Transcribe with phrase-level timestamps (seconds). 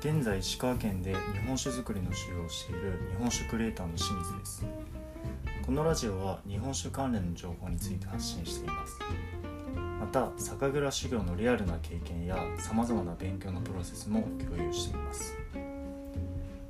[0.00, 4.64] 現在石川県で日本酒造りの修行をしている日本酒クリエイターの清水です。
[5.66, 8.96] このラジオは日本酒関連の情報について発信しています。
[9.98, 15.34] また酒蔵修行のリアルな経験やさまざまな勉強のプロセスも共有しています。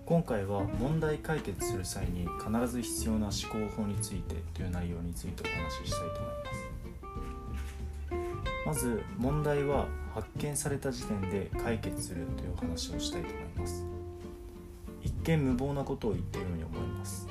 [0.06, 6.87] 今回は問題解決する際に必ず必要な思考法についてという内容についてお話ししたいと思います。
[8.68, 13.86] まず問題は発見された時点で解決するという話をしたいと思います。
[15.02, 17.26] 一見無謀なことを言っているように思います。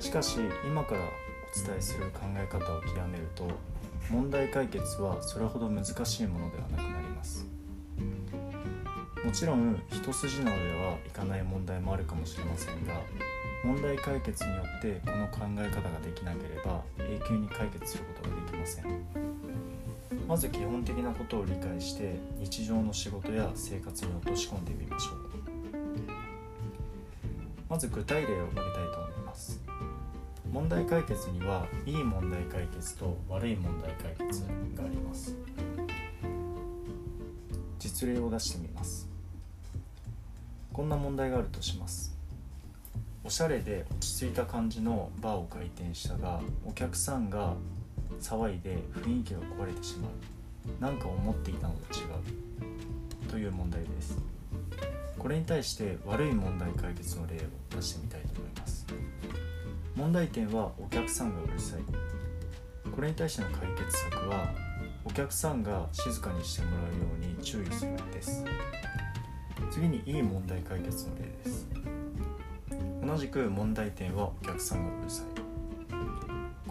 [0.00, 3.46] しかし今からお伝えする考え方を極めると
[4.10, 7.46] 問題解決はそれほど難しいものではなくなります。
[9.24, 13.00] もちろん一筋縄ではいかない問題もあるかもしれませんが
[13.64, 19.25] 問題解決によってこの考え方ができなければ永久に解決することができません。
[20.26, 25.16] まず基本的なことを理解して日常の仕事や生活に落とし込んでみましょう。
[27.68, 29.60] まず具体例を挙げたいと思います。
[30.52, 34.42] 問題解決にはいい問題解決と悪い問題解決
[34.74, 35.36] があります。
[37.78, 39.08] 実例を出してみます。
[40.72, 42.16] こんな問題があるとします。
[43.24, 47.54] おしゃれで落ち着いた感じのバーを開店したがお客さんが
[48.20, 50.10] 騒いで雰囲気が壊れてしまう。
[50.80, 53.30] なんか思っていたのと違う。
[53.30, 54.18] という問題です。
[55.18, 57.38] これに対して悪い問題解決の例を
[57.76, 58.86] 出してみたいと思います。
[59.94, 61.80] 問題点はお客さんがうるさい。
[62.90, 64.54] これに対しての解決策は
[65.04, 66.90] お客さんが静かにしてもらうよ
[67.20, 68.44] うに注意するです。
[69.70, 71.66] 次にいい問題解決の例です。
[73.04, 75.35] 同じく問題点はお客さんがうるさい。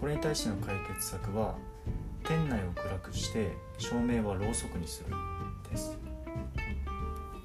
[0.06, 1.56] これに対しての解決策は
[2.24, 5.10] 店内を暗くして照明はろうそくにする
[5.68, 5.98] です。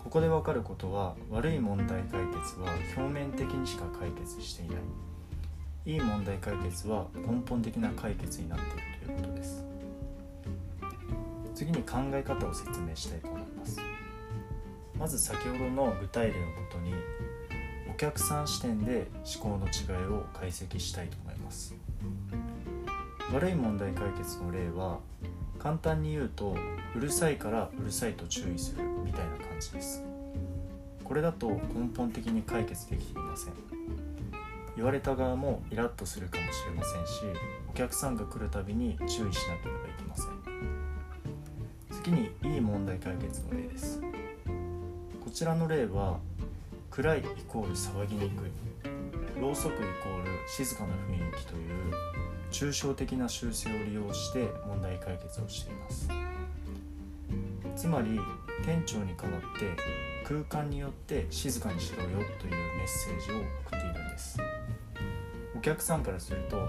[0.05, 2.69] ここでわかることは悪い問題解決は
[2.99, 4.77] 表面的にしか解決していない。
[5.87, 9.65] いい問題解決は根本的な解決になっているということです。
[11.55, 13.81] 次に考え方を説明したいと思います。
[14.99, 16.93] まず先ほどの具体例をもとに
[17.91, 19.07] お客さん視点で
[19.43, 21.30] 思考の違いを解析したいと思います。
[23.33, 24.99] 悪い問題解決の例は
[25.59, 26.57] 簡単に言うと
[26.97, 30.03] うるさいからうるさいと注意するみたいな感じです。
[31.05, 33.55] これだと根本的に解決できていません。
[34.77, 40.27] 言われた側もイラッとするかもしれませんしお客さんが来るたびに注意しなければいけません。
[42.03, 44.01] 次にいい問題解決の例です。
[45.23, 46.19] こちらの例は
[46.91, 48.51] 暗いイコール騒ぎにくい。
[49.41, 52.10] ろうそくイコール静かな雰囲気という
[52.61, 56.11] 抽象的な修正を利用して問題解決をしています。
[57.75, 58.21] つまり
[58.67, 59.75] 店長に代わって
[60.25, 64.39] 空間によって静かにしろよというメッセージを送っているんです。
[65.57, 66.69] お客さんからすると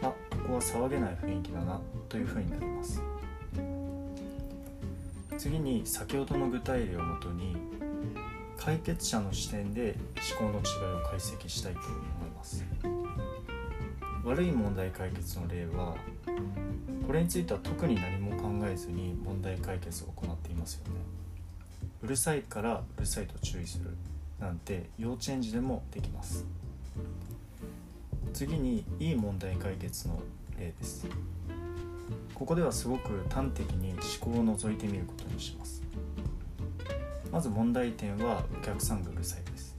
[0.00, 0.14] あこ
[0.48, 3.02] こは騒げない雰囲気だなというふうになります。
[5.36, 7.54] 次に先ほどの具体例をもとに
[8.56, 9.96] 解決者の視点で
[10.40, 12.15] 思考の違いを解析したいと思います。
[14.26, 15.94] 悪い問題解決の例は
[17.06, 21.00] これについては特に何も考えずに問題解決を行っていますよね。
[22.02, 23.96] うるさいからうるさいと注意する
[24.40, 26.44] なんて幼稚園児でもできます。
[28.32, 30.20] 次にいい問題解決の
[30.58, 31.06] 例です。
[32.34, 35.84] ここではすごく端的に思考を覗いてみることにします。
[37.30, 39.76] まず問題点はお客さんがうるさいです。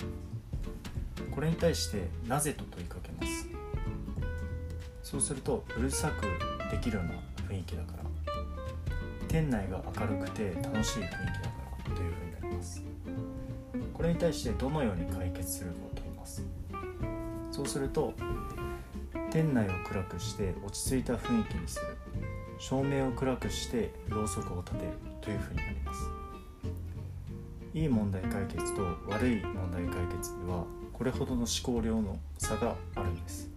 [1.31, 2.95] これに対してなぜと問いか
[5.09, 6.23] そうするとうるさく
[6.69, 7.13] できるような
[7.49, 8.03] 雰囲気だから
[9.29, 11.11] 店内が明るくて楽しい雰囲気だか
[11.87, 12.83] らというふうになります。
[13.93, 16.43] これに対してどのように解決するかを問います？
[17.53, 18.13] そうすると
[19.31, 21.85] 店内を暗くして落ち着いた雰囲気にする。
[22.59, 24.91] 照明を暗くしてろうそくを立てる
[25.21, 26.01] というふうになります。
[27.73, 33.49] いい問題解決と悪い問題解決にはこれほどの思考量の差があるんです。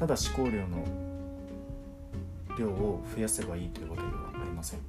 [0.00, 0.82] ただ思考量の
[2.58, 4.80] 量を増やせばいいというわけではありません。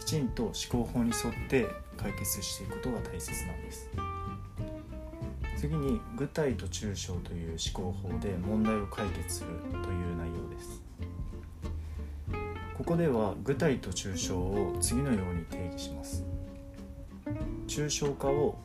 [0.00, 3.88] きちんと思考法に沿って解決していくことが大切なんです。
[5.56, 10.82] 次に具体と抽象という思考法で問題を解決するという内容です。
[12.76, 16.24] ここでは具体と抽象を次のように定義します。
[17.68, 18.56] 抽象化を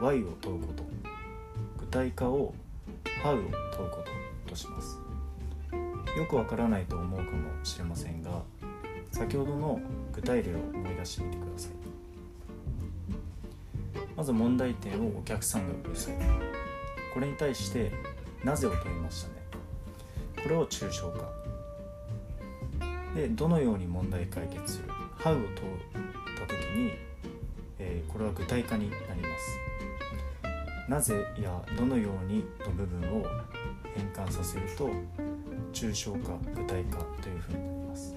[0.00, 0.82] Y を問うこと。
[1.78, 2.54] 具体化を
[3.22, 4.13] How を問うこと。
[4.54, 4.98] とします。
[6.16, 8.40] よくわからないと思うかもしれませんが
[9.10, 9.80] 先ほどの
[10.12, 11.72] 具体例を思い出してみてください。
[14.16, 16.14] まず問題点をお客さんがうるさい
[17.12, 17.90] これに対して
[18.44, 19.34] なぜを問いましたね？
[20.44, 21.28] これを抽象化。
[23.16, 25.48] でどのように問題解決する？How を問っ
[26.38, 26.92] た時に、
[27.80, 29.58] えー、これは具体化になります。
[30.88, 33.24] なぜやどのようにの部分を
[33.94, 34.90] 変換させると
[35.72, 38.14] 抽象化具体化というふうになります。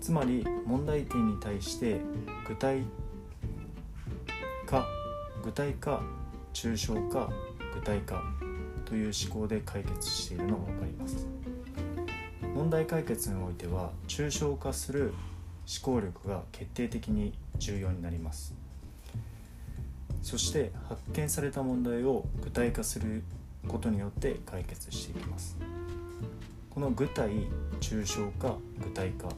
[0.00, 2.00] つまり問題点に対して
[2.46, 2.82] 具体
[4.66, 4.86] 化
[5.44, 6.02] 具体化
[6.52, 7.30] 抽象化
[7.74, 8.22] 具体化
[8.84, 11.26] という思考で解決しているのが分かります。
[12.54, 15.14] 問題解決においては抽象化する
[15.82, 18.54] 思考力が決定的に重要になります。
[20.22, 23.22] そして発見された問題を具体化する
[23.68, 25.56] ことによって解決していきます。
[26.70, 27.30] この具体
[27.80, 29.28] 抽象化具体化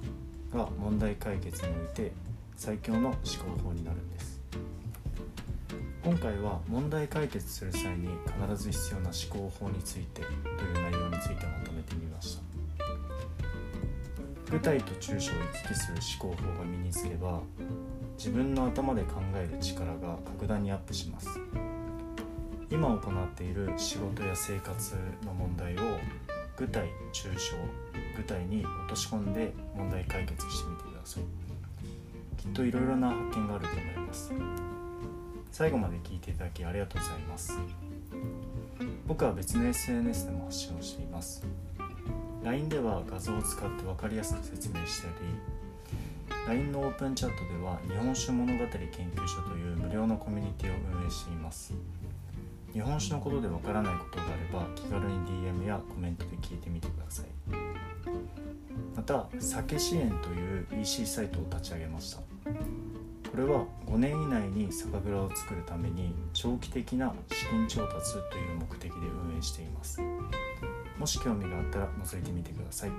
[0.57, 2.13] が問題解決において
[2.57, 4.41] 最強の思考法になるんです。
[6.05, 8.09] 今回は問題解決する際に
[8.49, 10.29] 必ず必要な思考法についてと
[10.65, 12.43] いう内容についてまとめてみました。
[14.51, 17.41] 具体と抽象を行き来する思考法が身につけば
[18.19, 21.29] 自分の頭で考える力が格段にアップします。
[22.73, 24.95] 今行っている仕事や生活
[25.27, 25.81] の問題を
[26.57, 27.55] 具体抽象
[28.17, 31.23] 具体に落とし込んで問題解決してみてください。
[32.39, 34.33] きっといろいろな発見があると思います。
[35.51, 37.59] 最後まで聞いていただきありがとうございます。
[39.07, 41.45] 僕は別の SNS でも発信をしています。
[42.43, 45.15] LINE では画像を使って分かりやすく説明したり
[46.49, 51.75] LINE のオープンチャットでは日本酒物語研究所という無料のコミュニティを運営しています。
[52.73, 57.27] 日本酒のことでわからないことがあれば気軽に DM やコメントで聞いてみてください。
[58.97, 62.19] また酒支援という EC サイトを立ち上げました。
[63.31, 68.99] これは5年以内に酒蔵を作るために長期的な資金調達という目的で
[69.31, 70.01] 運営しています。
[70.99, 72.91] もし興味があったら覗いてみてください。